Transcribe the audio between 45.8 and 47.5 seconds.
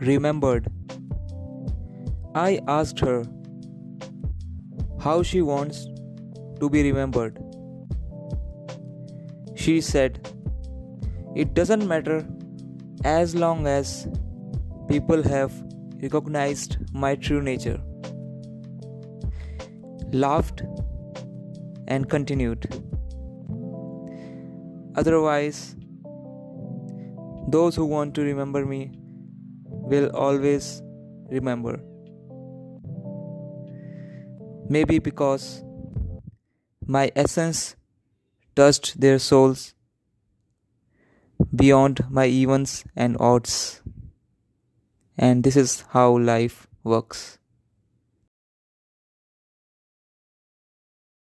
how life works.